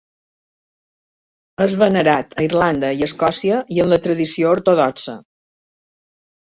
[1.67, 5.21] És venerat a Irlanda i Escòcia i en la tradició ortodoxa.